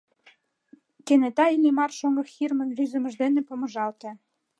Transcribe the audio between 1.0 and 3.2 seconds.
Кенета Иллимар шоҥго Хирмын рӱзымыж